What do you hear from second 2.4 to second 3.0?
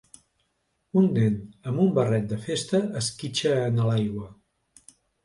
festa